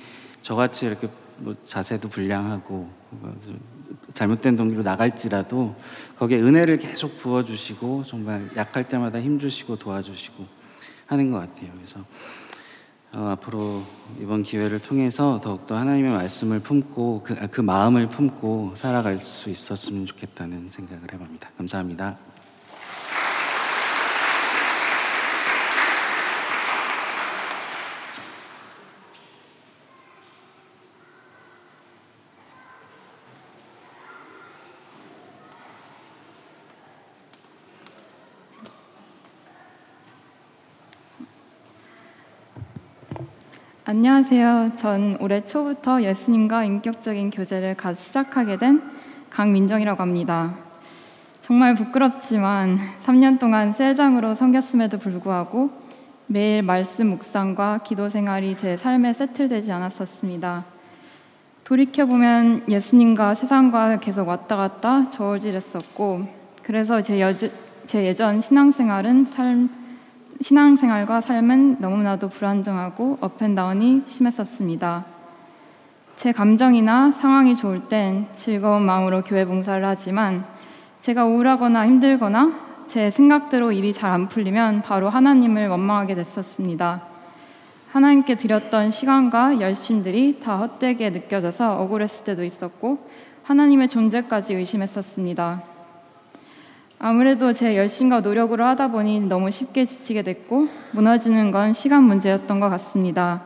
[0.41, 3.60] 저같이 이렇게 뭐 자세도 불량하고 뭐좀
[4.13, 5.75] 잘못된 동기로 나갈지라도
[6.17, 10.59] 거기에 은혜를 계속 부어주시고 정말 약할 때마다 힘주시고 도와주시고
[11.10, 11.72] 하는 것 같아요.
[11.76, 12.00] 그래서
[13.15, 13.82] 어, 앞으로
[14.22, 20.06] 이번 기회를 통해서 더욱더 하나님의 말씀을 품고 그, 아, 그 마음을 품고 살아갈 수 있었으면
[20.06, 21.50] 좋겠다는 생각을 해봅니다.
[21.58, 22.17] 감사합니다.
[43.91, 44.73] 안녕하세요.
[44.75, 48.84] 전 올해 초부터 예수님과 인격적인 교제를 갓 시작하게 된
[49.32, 50.54] 강민정이라고 합니다.
[51.41, 55.71] 정말 부끄럽지만 3년 동안 셀장으로 섬겼음에도 불구하고
[56.28, 60.65] 매일 말씀 묵상과 기도 생활이 제 삶에 세틀되지 않았었습니다.
[61.63, 66.28] 돌이켜보면 예수님과 세상과 계속 왔다 갔다 저울질했었고
[66.62, 67.52] 그래서 제, 여제,
[67.88, 69.79] 제 예전 신앙생활은 삶,
[70.42, 75.06] 신앙생활과 삶은 너무나도 불안정하고 up and down이 심했었습니다.
[76.15, 80.46] 제 감정이나 상황이 좋을 땐 즐거운 마음으로 교회 봉사를 하지만
[81.02, 82.52] 제가 우울하거나 힘들거나
[82.86, 87.04] 제 생각대로 일이 잘 안 풀리면 바로 하나님을 원망하게 됐었습니다.
[87.92, 93.00] 하나님께 드렸던 시간과 열심들이 다 헛되게 느껴져서 억울했을 때도 있었고
[93.44, 95.79] 하나님의 존재까지 의심했었습니다.
[97.01, 102.67] 아무래도 제 열심과 노력으로 하다 보니 너무 쉽게 지치게 됐고 무너지는 건 시간 문제였던 것
[102.71, 103.41] 같습니다.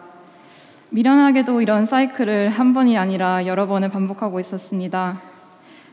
[0.89, 5.19] 미련하게도 이런 사이클을 한 번이 아니라 여러 번을 반복하고 있었습니다.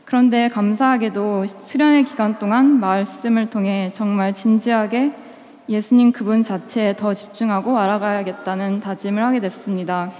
[0.05, 5.13] 그런데 감사하게도 수련의 기간 동안 말씀을 통해 정말 진지하게
[5.69, 10.11] 예수님 그분 자체에 더 집중하고 알아가야겠다는 다짐을 하게 됐습니다.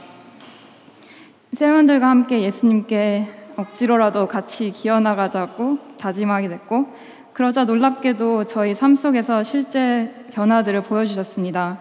[1.54, 6.88] 셀원들과 함께 예수님께 억지로라도 같이 기어나가자고 다짐하게 됐고
[7.34, 11.80] 그러자 놀랍게도 저희 삶 속에서 실제 변화들을 보여주셨습니다.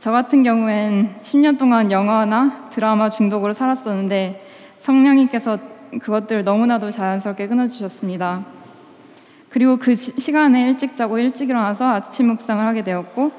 [0.00, 4.44] 저 같은 경우엔 10년 동안 영화나 드라마 중독으로 살았었는데
[4.78, 5.58] 성령님께서
[6.00, 8.44] 그것들을 너무나도 자연스럽게 끊어주셨습니다.
[9.48, 13.30] 그리고 그 시간에 일찍 자고 일찍 일어나서 아침 묵상을 하게 되었고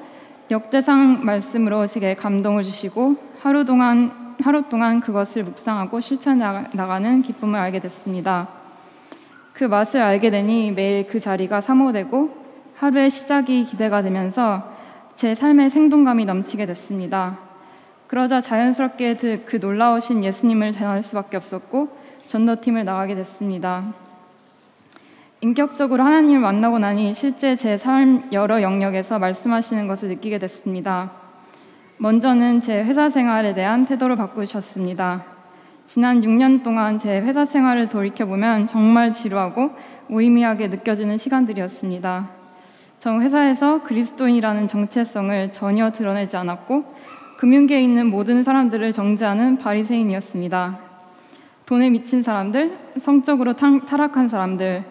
[0.49, 7.79] 역대상 말씀으로 제게 감동을 주시고 하루 동안 하루 동안 그것을 묵상하고 실천해 나가는 기쁨을 알게
[7.79, 8.64] 됐습니다.
[9.55, 14.69] 그 맛을 알게 되니 매일 그 자리가 사모되고 하루의 시작이 기대가 되면서
[15.15, 17.39] 제 삶의 생동감이 넘치게 됐습니다.
[18.07, 19.15] 그러자 자연스럽게
[19.45, 21.87] 그 놀라우신 예수님을 전할 수밖에 없었고
[22.25, 23.93] 전도팀을 나가게 됐습니다.
[25.39, 31.11] 인격적으로 하나님을 만나고 나니 실제 제 삶 여러 영역에서 말씀하시는 것을 느끼게 됐습니다.
[31.97, 35.34] 먼저는 제 회사 생활에 대한 태도를 바꾸셨습니다.
[35.85, 39.69] 지난 6년 동안 제 회사 생활을 돌이켜보면 정말 지루하고
[40.07, 42.27] 무의미하게 느껴지는 시간들이었습니다.
[42.97, 46.85] 전 회사에서 그리스도인이라는 정체성을 전혀 드러내지 않았고
[47.37, 50.79] 금융계에 있는 모든 사람들을 정죄하는 바리새인이었습니다.
[51.67, 54.83] 돈에 미친 사람들, 성적으로 타락한 사람들,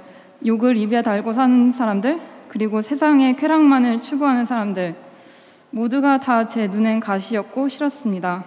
[0.46, 4.94] 욕을 입에 달고 사는 사람들, 그리고 세상의 쾌락만을 추구하는 사람들
[5.70, 8.44] 모두가 다 제 눈엔 가시였고 싫었습니다.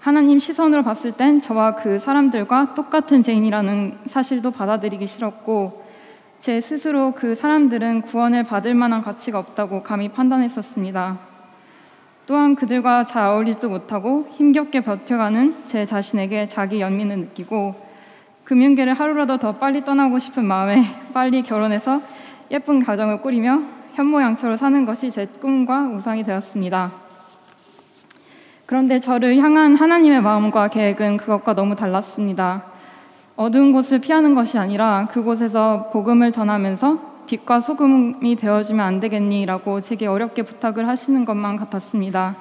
[0.00, 5.84] 하나님 시선으로 봤을 땐 저와 그 사람들과 똑같은 죄인이라는 사실도 받아들이기 싫었고
[6.38, 11.18] 제 스스로 그 사람들은 구원을 받을 만한 가치가 없다고 감히 판단했었습니다.
[12.24, 17.74] 또한 그들과 잘 어울리지도 못하고 힘겹게 버텨가는 제 자신에게 자기 연민을 느끼고
[18.44, 20.82] 금융계를 하루라도 더 빨리 떠나고 싶은 마음에
[21.12, 22.00] 빨리 결혼해서
[22.50, 23.60] 예쁜 가정을 꾸리며
[23.92, 27.09] 현모양처로 사는 것이 제 꿈과 우상이 되었습니다.
[28.70, 32.62] 그런데 저를 향한 하나님의 마음과 계획은 그것과 너무 달랐습니다.
[33.34, 40.44] 어두운 곳을 피하는 것이 아니라 그곳에서 복음을 전하면서 빛과 소금이 되어주면 안 되겠니라고 제게 어렵게
[40.44, 42.36] 부탁을 하시는 것만 같았습니다.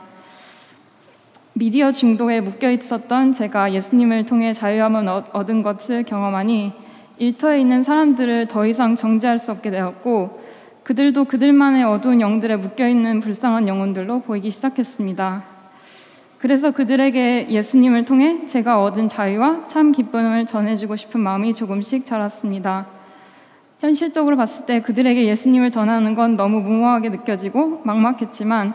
[1.54, 6.74] 미디어 중독에 묶여 있었던 제가 예수님을 통해 자유함을 얻은 것을 경험하니
[7.18, 10.44] 일터에 있는 사람들을 더 이상 정죄할 수 없게 되었고
[10.84, 15.49] 그들도 그들만의 어두운 영들에 묶여 있는 불쌍한 영혼들로 보이기 시작했습니다.
[16.39, 22.88] 그래서 그들에게 예수님을 통해 제가 얻은 자유와 참 기쁨을 전해주고 싶은 마음이 조금씩 자랐습니다.
[23.82, 28.73] 현실적으로 봤을 때 그들에게 예수님을 전하는 건 너무 무모하게 느껴지고 막막했지만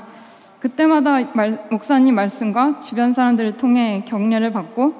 [0.61, 4.95] 그때마다 말, 목사님 말씀과 주변 사람들을 통해 격려를 받고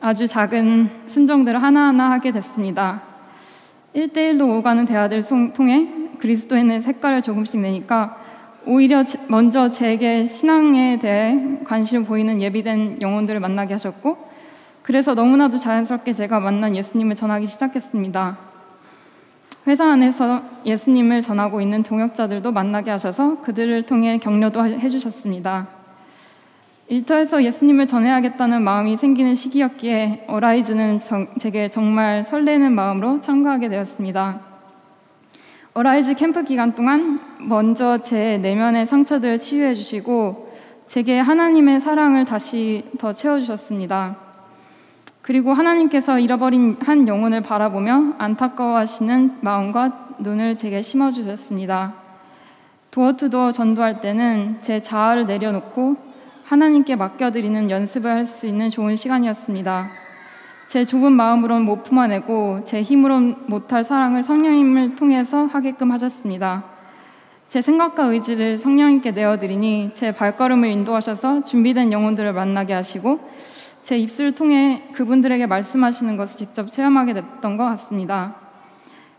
[0.00, 3.02] 아주 작은 순종들을 하나하나 하게 됐습니다.
[3.94, 8.16] 1대1로 오가는 대화들을 통해 그리스도인의 색깔을 조금씩 내니까
[8.66, 14.28] 오히려 먼저 제게 신앙에 대해 관심을 보이는 예비된 영혼들을 만나게 하셨고
[14.82, 18.38] 그래서 너무나도 자연스럽게 제가 만난 예수님을 전하기 시작했습니다.
[19.66, 25.68] 회사 안에서 예수님을 전하고 있는 동역자들도 만나게 하셔서 그들을 통해 격려도 해주셨습니다.
[26.88, 34.47] 일터에서 예수님을 전해야겠다는 마음이 생기는 시기였기에 어라이즈는 정, 제게 정말 설레는 마음으로 참가하게 되었습니다.
[35.74, 40.48] Arise 캠프 기간 동안 먼저 제 내면의 상처들을 치유해 주시고
[40.86, 44.16] 제게 하나님의 사랑을 다시 더 채워 주셨습니다.
[45.22, 51.94] 그리고 하나님께서 잃어버린 한 영혼을 바라보며 안타까워하시는 마음과 눈을 제게 심어 주셨습니다.
[52.90, 55.96] 도어투도어 전도할 때는 제 자아를 내려놓고
[56.44, 60.07] 하나님께 맡겨드리는 연습을 할 수 있는 좋은 시간이었습니다.
[60.68, 66.62] 제 좁은 마음으론 못 품어내고 제 힘으론 못할 사랑을 성령님을 통해서 하게끔 하셨습니다.
[67.46, 73.18] 제 생각과 의지를 성령님께 내어드리니 제 발걸음을 인도하셔서 준비된 영혼들을 만나게 하시고
[73.80, 78.34] 제 입술을 통해 그분들에게 말씀하시는 것을 직접 체험하게 됐던 것 같습니다.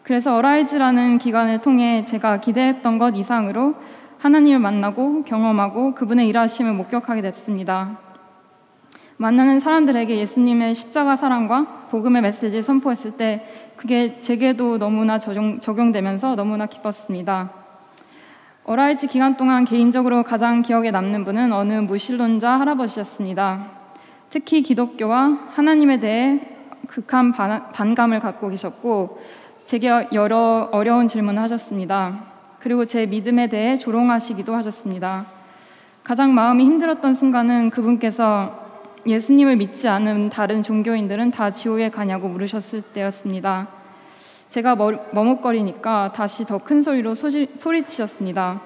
[0.03, 3.73] 그래서 어라이즈라는 기간을 통해 제가 기대했던 것 이상으로
[4.19, 8.08] 하나님을 만나고 경험하고 그분의 일하심을 목격하게 됐습니다.
[9.21, 16.67] 만나는 사람들에게 예수님의 십자가 사랑과 복음의 메시지를 선포했을 때 그게 제게도 너무나 적용, 적용되면서 너무나
[16.67, 17.51] 기뻤습니다.
[18.63, 23.65] Arise 기간 동안 개인적으로 가장 기억에 남는 분은 어느 무신론자 할아버지였습니다.
[24.29, 26.39] 특히 기독교와 하나님에 대해
[26.87, 29.21] 극한 반 감을 갖고 계셨고
[29.65, 32.23] 제게 여러 어려운 질문을 하셨습니다.
[32.59, 35.25] 그리고 제 믿음에 대해 조롱하시기도 하셨습니다.
[36.05, 38.68] 가장 마음이 힘들었던 순간은 그분께서
[39.05, 43.67] 예수님을 믿지 않은 다른 종교인들은 다 지옥에 가냐고 물으셨을 때였습니다.
[44.49, 44.75] 제가
[45.11, 48.61] 머뭇거리니까 다시 더 큰 소리로 소리, 소리치셨습니다.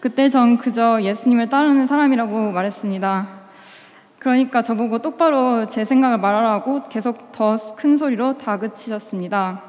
[0.00, 3.28] 그때 전 그저 예수님을 따르는 사람이라고 말했습니다.
[4.18, 9.62] 그러니까 저보고 똑바로 제 생각을 말하라고 계속 더 큰 소리로 다그치셨습니다.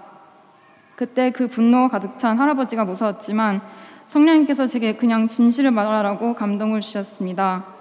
[0.96, 3.62] 그때 그 분노가 가득 찬 할아버지가 무서웠지만
[4.08, 7.79] 성령님께서 제게 그냥 진실을 말하라고 감동을 주셨습니다.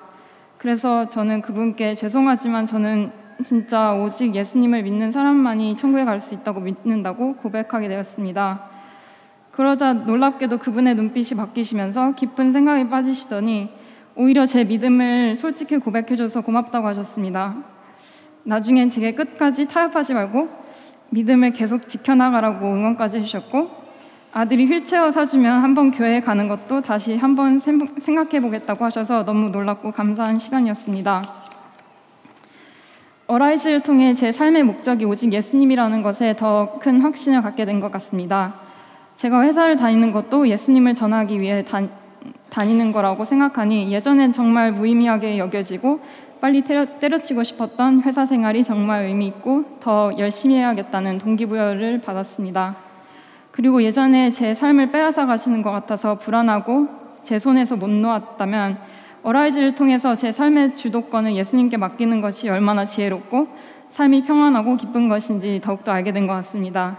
[0.58, 3.12] 그래서 저는 그분께 죄송하지만 저는
[3.44, 8.64] 진짜 오직 예수님을 믿는 사람만이 천국에 갈 수 있다고 믿는다고 고백하게 되었습니다.
[9.52, 13.70] 그러자 놀랍게도 그분의 눈빛이 바뀌시면서 깊은 생각에 빠지시더니
[14.16, 17.56] 오히려 제 믿음을 솔직히 고백해줘서 고맙다고 하셨습니다.
[18.42, 20.48] 나중엔 제게 끝까지 타협하지 말고
[21.10, 23.87] 믿음을 계속 지켜나가라고 응원까지 해주셨고
[24.32, 30.38] 아들이 휠체어 사주면 한번 교회에 가는 것도 다시 한번 생각해 보겠다고 하셔서 너무 놀랍고 감사한
[30.38, 31.22] 시간이었습니다.
[33.26, 38.54] 어라이즈를 통해 제 삶의 목적이 오직 예수님이라는 것에 더 큰 확신을 갖게 된 것 같습니다.
[39.14, 41.82] 제가 회사를 다니는 것도 예수님을 전하기 위해 다,
[42.50, 46.00] 다니는 거라고 생각하니 예전엔 정말 무의미하게 여겨지고
[46.40, 52.87] 빨리 때려, 때려치고 싶었던 회사 생활이 정말 의미 있고 더 열심히 해야겠다는 동기부여를 받았습니다.
[53.58, 56.86] 그리고 예전에 제 삶을 빼앗아 가시는 것 같아서 불안하고
[57.22, 58.78] 제 손에서 못 놓았다면
[59.24, 63.48] 어라이즈를 통해서 제 삶의 주도권을 예수님께 맡기는 것이 얼마나 지혜롭고
[63.90, 66.98] 삶이 평안하고 기쁜 것인지 더욱더 알게 된 것 같습니다.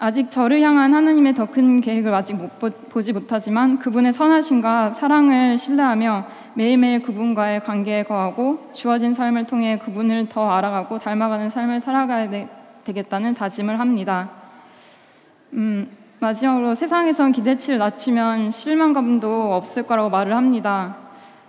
[0.00, 5.58] 아직 저를 향한 하나님의 더 큰 계획을 아직 못 보, 지 못하지만 그분의 선하심과 사랑을
[5.58, 12.48] 신뢰하며 매일매일 그분과의 관계에 거하고 주어진 삶을 통해 그분을 더 알아가고 닮아가는 삶을 살아가야 되,
[12.84, 14.45] 겠다는 다짐을 합니다.
[15.56, 15.88] 음,
[16.20, 20.96] 마지막으로 세상에선 기대치를 낮추면 실망감도 없을 거라고 말을 합니다.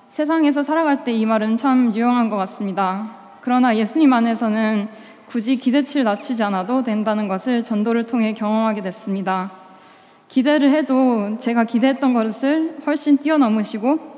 [0.09, 3.09] 세상에서 살아갈 때 이 말은 참 유용한 것 같습니다.
[3.41, 4.87] 그러나 예수님 안에서는
[5.25, 9.51] 굳이 기대치를 낮추지 않아도 된다는 것을 전도를 통해 경험하게 됐습니다.
[10.29, 14.17] 기대를 해도 제가 기대했던 것을 훨씬 뛰어넘으시고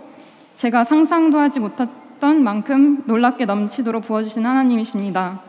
[0.53, 5.48] 제가 상상도 하지 못했던 만큼 놀랍게 넘치도록 부어주신 하나님이십니다.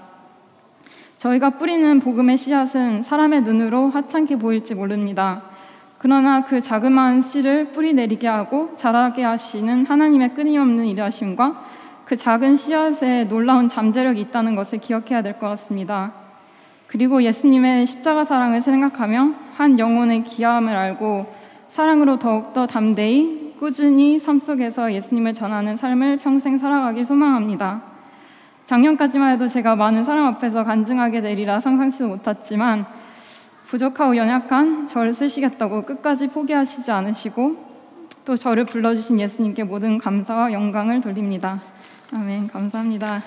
[1.20, 5.42] 저희가 뿌리는 복음의 씨앗은 사람의 눈으로 하찮게 보일지 모릅니다.
[5.98, 11.62] 그러나 그 자그마한 씨를 뿌리 내리게 하고 자라게 하시는 하나님의 끊임없는 일하심과
[12.06, 16.14] 그 작은 씨앗에 놀라운 잠재력이 있다는 것을 기억해야 될 것 같습니다.
[16.86, 21.26] 그리고 예수님의 십자가 사랑을 생각하며 한 영혼의 귀함을 알고
[21.68, 27.89] 사랑으로 더욱더 담대히 꾸준히 삶 속에서 예수님을 전하는 삶을 평생 살아가길 소망합니다.
[28.70, 32.86] 작년까지만 해도 제가 많은 사람 앞에서 간증하게 되리라 상상치도 못했지만
[33.66, 37.56] 부족하고 연약한 저를 쓰시겠다고 끝까지 포기하시지 않으시고
[38.24, 41.58] 또 저를 불러주신 예수님께 모든 감사와 영광을 돌립니다.
[42.12, 42.46] 아멘.
[42.46, 43.20] 감사합니다.